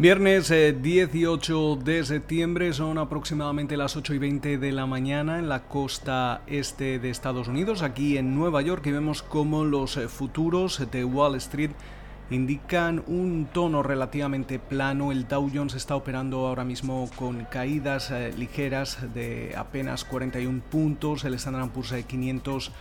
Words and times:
Viernes 0.00 0.48
18 0.48 1.72
eh, 1.72 1.78
de 1.84 2.04
septiembre 2.04 2.72
son 2.72 2.98
aproximadamente 2.98 3.76
las 3.76 3.96
8 3.96 4.14
y 4.14 4.18
20 4.18 4.56
de 4.58 4.70
la 4.70 4.86
mañana 4.86 5.40
en 5.40 5.48
la 5.48 5.64
costa 5.64 6.42
este 6.46 7.00
de 7.00 7.10
Estados 7.10 7.48
Unidos, 7.48 7.82
aquí 7.82 8.16
en 8.16 8.36
Nueva 8.36 8.62
York, 8.62 8.86
y 8.86 8.92
vemos 8.92 9.24
cómo 9.24 9.64
los 9.64 9.96
eh, 9.96 10.06
futuros 10.06 10.88
de 10.92 11.04
Wall 11.04 11.34
Street 11.34 11.72
indican 12.30 13.02
un 13.06 13.48
tono 13.52 13.82
relativamente 13.82 14.58
plano. 14.58 15.12
El 15.12 15.26
Dow 15.26 15.50
Jones 15.52 15.74
está 15.74 15.96
operando 15.96 16.46
ahora 16.46 16.64
mismo 16.64 17.08
con 17.16 17.44
caídas 17.44 18.10
eh, 18.10 18.32
ligeras 18.36 18.98
de 19.14 19.54
apenas 19.56 20.04
41 20.04 20.60
puntos, 20.70 21.24
el 21.24 21.34
Standard 21.34 21.70
Poor's 21.70 21.94
500 22.06 22.72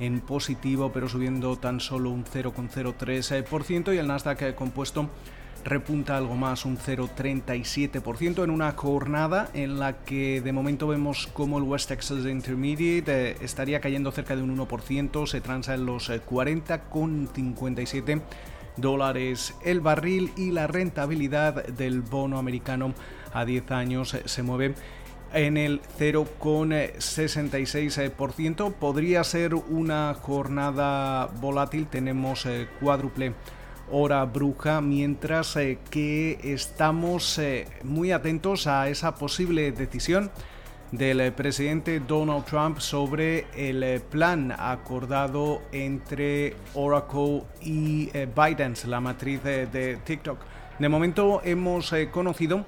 en 0.00 0.20
positivo, 0.20 0.90
pero 0.92 1.08
subiendo 1.08 1.56
tan 1.56 1.80
solo 1.80 2.10
un 2.10 2.24
0,03% 2.24 3.94
y 3.94 3.98
el 3.98 4.06
Nasdaq 4.06 4.54
compuesto 4.54 5.08
repunta 5.64 6.16
algo 6.16 6.34
más, 6.34 6.64
un 6.64 6.76
0,37% 6.76 8.42
en 8.42 8.50
una 8.50 8.72
jornada 8.72 9.48
en 9.54 9.78
la 9.78 9.98
que 10.04 10.40
de 10.40 10.52
momento 10.52 10.88
vemos 10.88 11.28
como 11.32 11.58
el 11.58 11.64
West 11.64 11.88
Texas 11.88 12.24
Intermediate 12.26 13.30
eh, 13.30 13.36
estaría 13.40 13.80
cayendo 13.80 14.10
cerca 14.10 14.34
de 14.34 14.42
un 14.42 14.56
1%, 14.56 15.26
se 15.26 15.40
transa 15.40 15.74
en 15.74 15.86
los 15.86 16.10
40,57 16.10 18.08
eh, 18.08 18.22
dólares 18.76 19.54
el 19.64 19.80
barril 19.80 20.32
y 20.36 20.50
la 20.50 20.66
rentabilidad 20.66 21.64
del 21.66 22.02
bono 22.02 22.38
americano 22.38 22.92
a 23.32 23.44
10 23.44 23.70
años 23.70 24.14
eh, 24.14 24.22
se 24.26 24.42
mueve 24.42 24.74
en 25.32 25.56
el 25.56 25.80
0,66%. 25.98 28.74
Podría 28.74 29.22
ser 29.24 29.54
una 29.54 30.12
jornada 30.14 31.28
volátil, 31.40 31.86
tenemos 31.86 32.46
cuádruple 32.80 33.32
hora 33.92 34.24
bruja, 34.24 34.80
mientras 34.80 35.54
eh, 35.56 35.78
que 35.90 36.40
estamos 36.42 37.38
eh, 37.38 37.68
muy 37.84 38.10
atentos 38.10 38.66
a 38.66 38.88
esa 38.88 39.14
posible 39.14 39.70
decisión 39.70 40.30
del 40.92 41.20
eh, 41.20 41.32
presidente 41.32 41.98
Donald 41.98 42.44
Trump 42.44 42.78
sobre 42.78 43.46
el 43.56 44.00
plan 44.02 44.54
acordado 44.56 45.62
entre 45.72 46.54
Oracle 46.74 47.42
y 47.60 48.10
ByteDance, 48.36 48.86
la 48.86 49.00
matriz 49.00 49.42
de 49.42 49.98
TikTok. 50.04 50.38
De 50.78 50.88
momento 50.88 51.40
hemos 51.44 51.92
conocido 52.12 52.64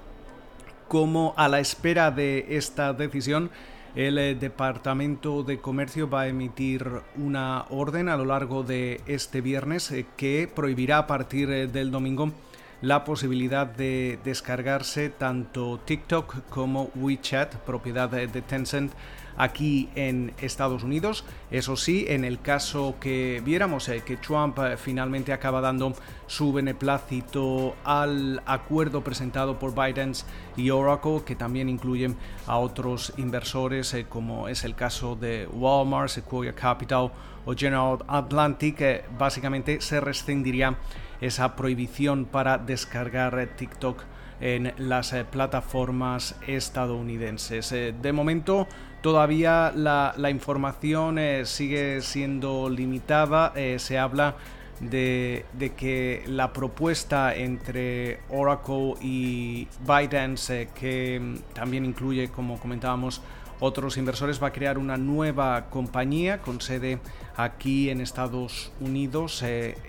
cómo 0.88 1.34
a 1.36 1.48
la 1.48 1.60
espera 1.60 2.10
de 2.10 2.56
esta 2.56 2.92
decisión 2.92 3.50
el 3.94 4.18
eh, 4.18 4.34
Departamento 4.34 5.42
de 5.42 5.58
Comercio 5.58 6.08
va 6.10 6.22
a 6.22 6.28
emitir 6.28 6.84
una 7.16 7.64
orden 7.70 8.08
a 8.08 8.16
lo 8.16 8.24
largo 8.24 8.64
de 8.64 9.00
este 9.06 9.40
viernes 9.40 9.90
eh, 9.92 10.06
que 10.16 10.50
prohibirá 10.52 10.98
a 10.98 11.06
partir 11.06 11.50
eh, 11.50 11.66
del 11.68 11.90
domingo 11.90 12.32
la 12.80 13.04
posibilidad 13.04 13.66
de 13.66 14.18
descargarse 14.24 15.08
tanto 15.08 15.80
TikTok 15.84 16.48
como 16.48 16.90
WeChat, 16.94 17.54
propiedad 17.56 18.08
de 18.08 18.42
Tencent, 18.42 18.92
aquí 19.36 19.88
en 19.94 20.32
Estados 20.38 20.82
Unidos. 20.82 21.24
Eso 21.50 21.76
sí, 21.76 22.06
en 22.08 22.24
el 22.24 22.40
caso 22.40 22.96
que 23.00 23.42
viéramos 23.44 23.88
eh, 23.88 24.02
que 24.04 24.16
Trump 24.16 24.58
eh, 24.58 24.76
finalmente 24.76 25.32
acaba 25.32 25.60
dando 25.60 25.94
su 26.26 26.52
beneplácito 26.52 27.76
al 27.84 28.42
acuerdo 28.46 29.02
presentado 29.02 29.58
por 29.58 29.74
Biden 29.74 30.12
y 30.56 30.70
Oracle, 30.70 31.22
que 31.24 31.36
también 31.36 31.68
incluyen 31.68 32.16
a 32.46 32.58
otros 32.58 33.12
inversores, 33.16 33.92
eh, 33.94 34.06
como 34.08 34.48
es 34.48 34.64
el 34.64 34.74
caso 34.74 35.16
de 35.16 35.48
Walmart, 35.52 36.08
Sequoia 36.08 36.54
Capital 36.54 37.10
o 37.44 37.54
General 37.54 37.98
Atlantic, 38.08 39.04
básicamente 39.18 39.80
se 39.80 40.00
rescindiría 40.00 40.78
esa 41.20 41.56
prohibición 41.56 42.24
para 42.24 42.58
descargar 42.58 43.48
TikTok 43.56 44.02
en 44.40 44.72
las 44.78 45.14
plataformas 45.30 46.36
estadounidenses. 46.46 47.70
de 47.70 48.12
momento 48.12 48.66
Todavía 49.04 49.70
la, 49.76 50.30
información 50.30 51.18
eh, 51.18 51.44
sigue 51.44 52.00
siendo 52.00 52.70
limitada. 52.70 53.52
Eh, 53.54 53.78
se 53.78 53.98
habla 53.98 54.36
de, 54.80 55.44
que 55.76 56.24
la 56.26 56.54
propuesta 56.54 57.34
entre 57.34 58.20
Oracle 58.30 58.94
y 59.02 59.68
ByteDance, 59.86 60.62
eh, 60.62 60.68
que 60.74 61.20
mm, 61.20 61.52
también 61.52 61.84
incluye, 61.84 62.28
como 62.28 62.58
comentábamos, 62.58 63.20
otros 63.60 63.98
inversores, 63.98 64.42
va 64.42 64.46
a 64.46 64.52
crear 64.52 64.78
una 64.78 64.96
nueva 64.96 65.66
compañía 65.68 66.40
con 66.40 66.62
sede 66.62 66.98
aquí 67.36 67.90
en 67.90 68.00
Estados 68.00 68.72
Unidos 68.80 69.44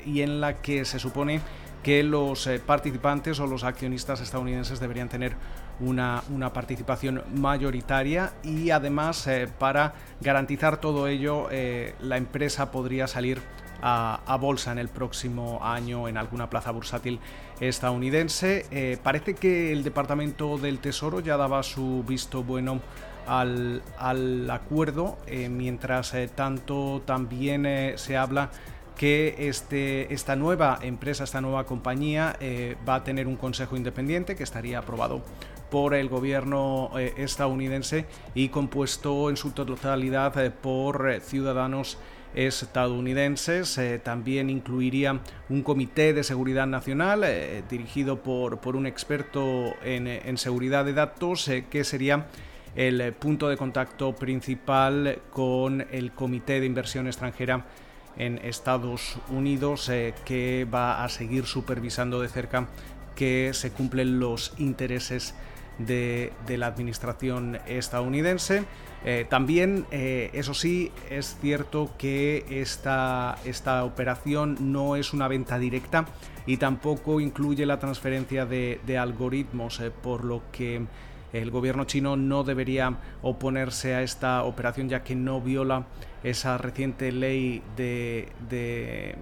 y 0.05 0.23
en 0.23 0.41
la 0.41 0.57
que 0.57 0.83
se 0.83 0.99
supone 0.99 1.39
que 1.85 2.01
los 2.01 2.49
participantes 2.65 3.39
o 3.39 3.45
los 3.45 3.63
accionistas 3.63 4.19
estadounidenses 4.19 4.79
deberían 4.79 5.07
tener 5.07 5.35
una, 5.79 6.23
participación 6.51 7.21
mayoritaria 7.35 8.33
y 8.43 8.71
además 8.71 9.27
eh, 9.27 9.47
para 9.59 9.93
garantizar 10.19 10.77
todo 10.77 11.07
ello 11.07 11.47
eh, 11.51 11.93
la 11.99 12.17
empresa 12.17 12.71
podría 12.71 13.05
salir 13.05 13.39
a, 13.83 14.35
bolsa 14.41 14.71
en 14.71 14.79
el 14.79 14.89
próximo 14.89 15.59
año 15.61 16.07
en 16.07 16.17
alguna 16.17 16.49
plaza 16.49 16.71
bursátil 16.71 17.19
estadounidense. 17.59 18.65
Eh, 18.71 18.97
parece 19.03 19.35
que 19.35 19.71
el 19.71 19.83
Departamento 19.83 20.57
del 20.57 20.79
Tesoro 20.79 21.19
ya 21.19 21.37
daba 21.37 21.61
su 21.61 22.03
visto 22.07 22.41
bueno 22.43 22.81
al, 23.27 23.83
al 23.99 24.49
acuerdo, 24.49 25.19
mientras 25.51 26.15
tanto 26.33 27.03
también 27.05 27.93
se 27.97 28.17
habla 28.17 28.49
que 28.95 29.35
este, 29.37 30.13
esta 30.13 30.35
nueva 30.35 30.79
empresa, 30.81 31.23
esta 31.23 31.41
nueva 31.41 31.65
compañía 31.65 32.37
va 32.87 32.95
a 32.95 33.03
tener 33.03 33.27
un 33.27 33.35
consejo 33.35 33.75
independiente 33.75 34.35
que 34.35 34.43
estaría 34.43 34.79
aprobado 34.79 35.21
por 35.69 35.93
el 35.93 36.09
gobierno 36.09 36.91
eh, 36.97 37.13
estadounidense 37.17 38.05
y 38.33 38.49
compuesto 38.49 39.29
en 39.29 39.37
su 39.37 39.51
totalidad 39.51 40.37
eh, 40.37 40.51
por 40.51 41.09
eh, 41.09 41.19
ciudadanos 41.19 41.97
estadounidenses. 42.33 43.79
también 44.03 44.49
incluiría 44.49 45.21
un 45.47 45.63
comité 45.63 46.13
de 46.13 46.21
seguridad 46.21 46.67
nacional 46.67 47.25
dirigido 47.69 48.23
por, 48.23 48.59
por, 48.59 48.75
un 48.75 48.85
experto 48.85 49.73
en, 49.85 50.07
en 50.07 50.37
seguridad 50.37 50.83
de 50.83 50.91
datos 50.91 51.49
que 51.69 51.85
sería 51.85 52.27
el 52.75 53.13
punto 53.13 53.47
de 53.47 53.55
contacto 53.55 54.13
principal 54.13 55.19
con 55.31 55.87
el 55.91 56.11
comité 56.11 56.59
de 56.59 56.65
inversión 56.65 57.07
extranjera 57.07 57.65
en 58.17 58.39
Estados 58.39 59.17
Unidos 59.29 59.91
que 60.25 60.67
va 60.73 61.03
a 61.03 61.09
seguir 61.09 61.45
supervisando 61.45 62.21
de 62.21 62.29
cerca 62.29 62.67
que 63.15 63.51
se 63.53 63.71
cumplen 63.71 64.19
los 64.19 64.53
intereses 64.57 65.35
de, 65.79 66.31
la 66.47 66.67
administración 66.67 67.59
estadounidense. 67.67 68.63
Eh, 69.03 69.25
también, 69.29 69.85
eh, 69.91 70.31
eso 70.33 70.53
sí, 70.53 70.91
es 71.09 71.37
cierto 71.39 71.91
que 71.97 72.45
esta, 72.49 73.37
esta 73.45 73.83
operación 73.83 74.57
no 74.71 74.95
es 74.95 75.13
una 75.13 75.27
venta 75.27 75.59
directa 75.59 76.05
y 76.45 76.57
tampoco 76.57 77.19
incluye 77.19 77.65
la 77.65 77.79
transferencia 77.79 78.45
de, 78.45 78.97
algoritmos, 78.99 79.79
eh, 79.79 79.91
por 79.91 80.23
lo 80.23 80.43
que 80.51 80.85
el 81.33 81.51
gobierno 81.51 81.85
chino 81.85 82.15
no 82.15 82.43
debería 82.43 82.97
oponerse 83.21 83.95
a 83.95 84.01
esta 84.01 84.43
operación 84.43 84.89
ya 84.89 85.03
que 85.03 85.15
no 85.15 85.41
viola 85.41 85.85
esa 86.23 86.57
reciente 86.57 87.11
ley 87.11 87.61
de, 87.75 88.29
de 88.49 89.15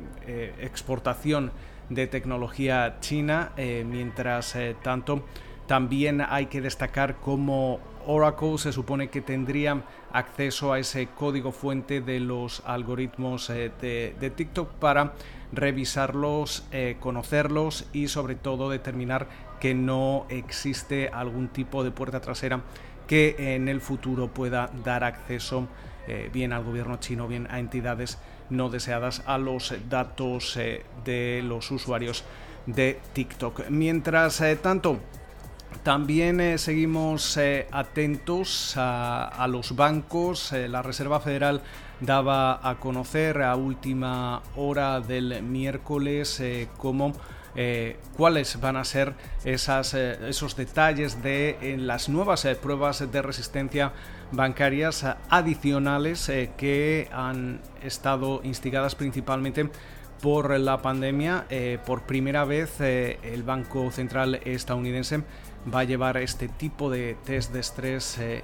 exportación 0.60 1.52
de 1.90 2.08
tecnología 2.08 2.98
china, 3.02 3.52
mientras 3.58 4.56
tanto 4.82 5.26
también 5.68 6.22
hay 6.22 6.48
que 6.48 6.62
destacar 6.62 7.18
cómo 7.18 7.80
Oracle 8.06 8.58
se 8.58 8.72
supone 8.72 9.10
que 9.10 9.22
tendría 9.22 9.84
acceso 10.12 10.74
a 10.74 10.80
ese 10.80 11.08
código 11.08 11.52
fuente 11.52 12.02
de 12.02 12.20
los 12.20 12.62
algoritmos 12.66 13.50
eh, 13.50 13.72
de, 13.82 14.30
TikTok 14.30 14.70
para 14.74 15.14
revisarlos, 15.52 16.66
eh, 16.72 16.98
conocerlos 17.00 17.88
y 17.94 18.08
sobre 18.08 18.36
todo 18.36 18.70
determinar 18.70 19.28
que 19.64 19.74
no 19.74 20.26
existe 20.28 21.08
algún 21.08 21.48
tipo 21.48 21.86
de 21.86 21.92
puerta 21.92 22.20
trasera 22.20 22.60
que 23.08 23.56
en 23.56 23.70
el 23.70 23.80
futuro 23.80 24.28
pueda 24.28 24.70
dar 24.84 25.06
acceso 25.06 25.70
eh, 26.06 26.30
bien 26.34 26.52
al 26.52 26.66
gobierno 26.66 26.98
chino, 26.98 27.30
bien 27.30 27.48
a 27.50 27.60
entidades 27.60 28.18
no 28.50 28.70
deseadas 28.70 29.24
a 29.26 29.38
los 29.38 29.74
datos 29.90 30.60
de 31.06 31.42
los 31.44 31.72
usuarios 31.72 32.26
de 32.66 33.00
TikTok. 33.14 33.70
Mientras 33.70 34.44
tanto, 34.62 35.00
también 35.82 36.40
eh, 36.40 36.58
seguimos 36.58 37.36
eh, 37.38 37.68
atentos 37.72 38.76
a, 38.78 39.46
los 39.50 39.76
bancos. 39.76 40.54
Eh, 40.54 40.68
la 40.68 40.82
Reserva 40.82 41.20
Federal 41.20 41.62
daba 42.00 42.68
a 42.68 42.80
conocer 42.80 43.42
a 43.42 43.56
última 43.56 44.44
hora 44.56 45.02
del 45.02 45.42
miércoles 45.42 46.42
cómo 46.78 47.14
cuáles 48.18 48.60
van 48.60 48.78
a 48.78 48.84
ser 48.84 49.14
esas, 49.46 49.94
esos 49.94 50.56
detalles 50.56 51.22
de 51.22 51.76
las 51.78 52.10
nuevas 52.10 52.48
pruebas 52.62 53.12
de 53.12 53.22
resistencia 53.22 53.94
bancarias 54.32 55.06
adicionales 55.30 56.32
que 56.58 57.10
han 57.12 57.62
estado 57.84 58.42
instigadas 58.44 58.96
principalmente 58.96 59.70
por 60.22 60.58
la 60.60 60.82
pandemia. 60.82 61.46
por 61.86 62.04
primera 62.04 62.44
vez 62.44 62.82
el 62.82 63.44
Banco 63.44 63.92
Central 63.92 64.40
estadounidense 64.46 65.24
va 65.72 65.82
a 65.82 65.84
llevar 65.84 66.18
este 66.18 66.48
tipo 66.48 66.90
de 66.90 67.16
test 67.24 67.54
de 67.54 67.60
estrés 67.60 68.18
eh, 68.18 68.38
eh, 68.38 68.42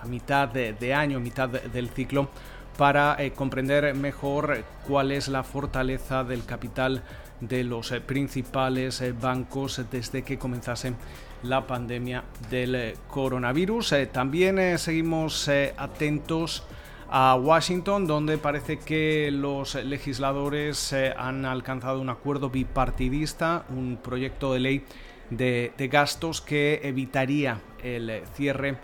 a 0.00 0.06
mitad 0.06 0.48
de, 0.48 0.94
año, 0.94 1.20
mitad 1.20 1.48
del 1.48 1.88
ciclo, 1.90 2.28
para 2.76 3.16
eh, 3.18 3.32
comprender 3.32 3.94
mejor 3.94 4.64
cuál 4.86 5.12
es 5.12 5.28
la 5.28 5.42
fortaleza 5.42 6.24
del 6.24 6.44
capital 6.44 7.02
de 7.40 7.64
los 7.64 7.90
principales 8.06 9.02
bancos 9.20 9.82
desde 9.90 10.22
que 10.22 10.38
comenzase 10.38 10.94
la 11.42 11.66
pandemia 11.66 12.24
del 12.50 12.94
coronavirus. 13.08 13.94
también 14.12 14.78
seguimos 14.78 15.50
atentos 15.76 16.64
a 17.10 17.34
Washington, 17.34 18.06
donde 18.06 18.38
parece 18.38 18.78
que 18.78 19.30
los 19.30 19.74
legisladores 19.74 20.94
han 21.16 21.44
alcanzado 21.44 22.00
un 22.00 22.08
acuerdo 22.08 22.48
bipartidista, 22.48 23.66
un 23.68 23.98
proyecto 24.02 24.54
de 24.54 24.60
ley 24.60 24.84
de, 25.30 25.88
gastos 25.90 26.40
que 26.40 26.80
evitaría 26.82 27.60
el 27.82 28.22
cierre 28.34 28.76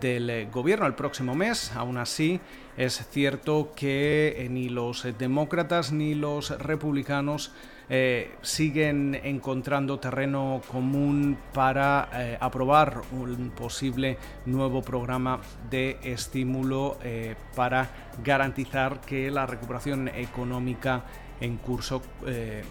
del 0.00 0.50
gobierno 0.50 0.86
el 0.86 0.94
próximo 0.94 1.34
mes. 1.34 1.72
Aún 1.74 1.98
así, 1.98 2.40
es 2.76 3.06
cierto 3.10 3.72
que 3.76 4.34
eh, 4.38 4.48
ni 4.48 4.68
los 4.68 5.06
demócratas 5.18 5.92
ni 5.92 6.14
los 6.14 6.50
republicanos 6.58 7.52
eh, 7.90 8.34
siguen 8.40 9.14
encontrando 9.22 9.98
terreno 9.98 10.62
común 10.70 11.36
para 11.52 12.08
eh, 12.14 12.38
aprobar 12.40 13.02
un 13.12 13.50
posible 13.50 14.16
nuevo 14.46 14.80
programa 14.80 15.40
de 15.68 15.98
estímulo 16.02 16.96
para 17.54 17.90
garantizar 18.24 19.00
que 19.00 19.30
la 19.30 19.44
recuperación 19.46 20.08
económica 20.08 21.04
en 21.40 21.56
curso 21.58 22.00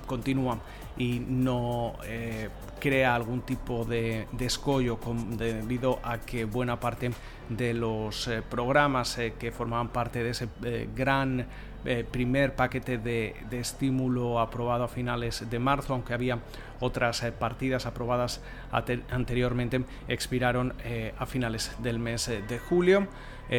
continúa 0.07 0.59
y 0.97 1.19
no 1.19 1.95
crea 2.81 3.15
algún 3.15 3.41
tipo 3.41 3.85
de, 3.85 4.27
escollo 4.39 4.99
debido 5.37 5.99
a 6.03 6.17
que 6.17 6.43
buena 6.43 6.79
parte 6.79 7.11
de 7.47 7.73
los 7.73 8.27
eh, 8.27 8.41
programas 8.41 9.17
eh, 9.17 9.33
que 9.39 9.51
formaban 9.51 9.89
parte 9.89 10.23
de 10.23 10.31
ese 10.31 10.49
eh, 10.65 10.89
gran 10.93 11.45
primer 12.11 12.55
paquete 12.55 12.99
de, 12.99 13.33
estímulo 13.51 14.39
aprobado 14.39 14.83
a 14.83 14.87
finales 14.87 15.49
de 15.49 15.57
marzo, 15.57 15.95
aunque 15.95 16.13
había 16.13 16.37
otras 16.79 17.21
partidas 17.39 17.87
aprobadas 17.87 18.39
anteriormente, 19.09 19.83
expiraron 20.07 20.75
a 21.17 21.25
finales 21.25 21.71
del 21.79 21.97
mes 21.97 22.27
de 22.27 22.59
julio. 22.59 23.07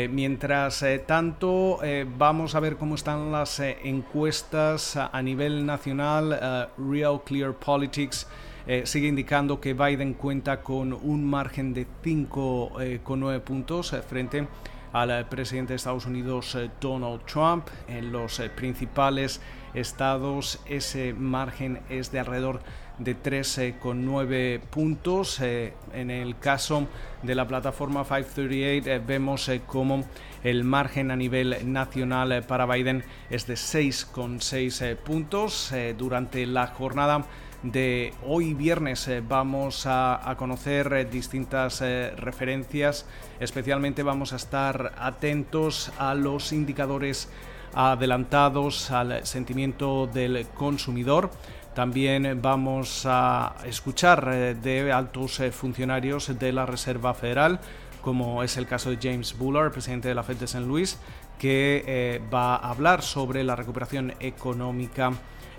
mientras 0.08 0.84
tanto, 1.04 1.80
vamos 2.16 2.54
a 2.54 2.60
ver 2.60 2.76
cómo 2.76 2.94
están 2.94 3.32
las 3.32 3.58
encuestas 3.58 4.96
a 4.96 5.20
nivel 5.20 5.66
nacional. 5.66 6.70
Real 6.78 7.21
Clear 7.24 7.52
Politics 7.54 8.26
eh, 8.66 8.82
sigue 8.86 9.08
indicando 9.08 9.60
que 9.60 9.74
Biden 9.74 10.14
cuenta 10.14 10.62
con 10.62 10.92
un 10.92 11.24
margen 11.24 11.74
de 11.74 11.86
5,9 12.04 13.34
eh, 13.34 13.40
puntos 13.40 13.92
eh, 13.92 14.02
frente 14.02 14.46
al 14.92 15.26
presidente 15.28 15.72
de 15.72 15.76
Estados 15.76 16.06
Unidos 16.06 16.56
Donald 16.80 17.24
Trump. 17.24 17.68
En 17.88 18.12
los 18.12 18.40
principales 18.54 19.40
estados 19.74 20.60
ese 20.66 21.14
margen 21.14 21.80
es 21.88 22.12
de 22.12 22.20
alrededor 22.20 22.60
de 22.98 23.16
13,9 23.16 24.60
puntos. 24.60 25.40
en 25.40 26.10
el 26.10 26.38
caso 26.38 26.86
de 27.22 27.34
la 27.34 27.48
plataforma 27.48 28.04
538 28.04 29.04
vemos 29.06 29.50
como 29.66 30.04
el 30.44 30.64
margen 30.64 31.10
a 31.10 31.16
nivel 31.16 31.72
nacional 31.72 32.44
para 32.46 32.66
Biden 32.66 33.04
es 33.30 33.46
de 33.46 33.54
6,6 33.54 34.96
puntos. 34.96 35.72
durante 35.96 36.46
la 36.46 36.66
jornada 36.66 37.24
de 37.62 38.12
hoy 38.26 38.54
viernes 38.54 39.06
eh, 39.08 39.22
vamos 39.26 39.84
a, 39.86 40.34
conocer 40.36 40.92
eh, 40.92 41.04
distintas 41.04 41.80
eh, 41.80 42.12
referencias, 42.16 43.06
especialmente 43.38 44.02
vamos 44.02 44.32
a 44.32 44.36
estar 44.36 44.92
atentos 44.98 45.92
a 45.98 46.14
los 46.14 46.52
indicadores 46.52 47.28
adelantados 47.74 48.90
al 48.90 49.24
sentimiento 49.26 50.06
del 50.06 50.46
consumidor. 50.48 51.30
También 51.74 52.40
vamos 52.42 53.04
a 53.06 53.54
escuchar 53.64 54.56
de 54.56 54.92
altos 54.92 55.40
funcionarios 55.52 56.38
de 56.38 56.52
la 56.52 56.66
Reserva 56.66 57.14
Federal, 57.14 57.60
como 58.02 58.42
es 58.42 58.58
el 58.58 58.66
caso 58.66 58.90
de 58.90 58.98
James 59.00 59.38
Bullard, 59.38 59.72
presidente 59.72 60.08
de 60.08 60.14
la 60.14 60.22
Fed 60.22 60.36
de 60.36 60.44
St. 60.44 60.66
Louis, 60.66 60.98
que 61.42 62.22
va 62.32 62.54
a 62.54 62.70
hablar 62.70 63.02
sobre 63.02 63.42
la 63.42 63.56
recuperación 63.56 64.14
económica 64.20 65.10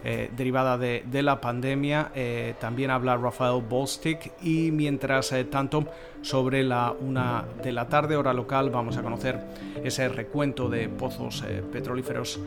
eh, 0.06 0.30
derivada 0.36 0.78
de, 0.78 1.24
la 1.24 1.40
pandemia. 1.40 2.12
Eh, 2.14 2.56
también 2.60 2.92
habla 2.92 3.16
Rafael 3.16 3.64
Bostic 3.64 4.34
y 4.42 4.70
mientras 4.72 5.32
eh, 5.32 5.46
tanto 5.46 5.86
sobre 6.22 6.62
la 6.64 6.92
una 6.92 7.46
de 7.64 7.72
la 7.72 7.88
tarde 7.88 8.18
hora 8.18 8.34
local 8.34 8.70
vamos 8.70 8.98
a 8.98 9.02
conocer 9.02 9.40
ese 9.82 10.10
recuento 10.10 10.68
de 10.68 10.90
pozos 10.90 11.44
petrolíferos 11.72 12.40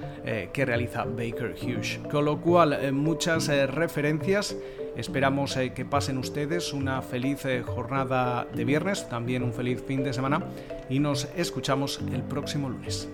que 0.52 0.64
realiza 0.64 1.04
Baker 1.04 1.54
Hughes. 1.60 2.00
Con 2.10 2.24
lo 2.24 2.40
cual 2.40 2.92
muchas 2.92 3.48
referencias. 3.48 4.56
Esperamos 4.96 5.58
que 5.74 5.84
pasen 5.84 6.18
ustedes 6.18 6.72
una 6.72 7.02
feliz 7.02 7.42
jornada 7.66 8.46
de 8.54 8.64
viernes, 8.64 9.08
también 9.08 9.42
un 9.42 9.52
feliz 9.52 9.82
fin 9.86 10.02
de 10.02 10.12
semana 10.12 10.42
y 10.88 11.00
nos 11.00 11.28
escuchamos 11.36 12.00
el 12.12 12.22
próximo 12.22 12.70
lunes. 12.70 13.08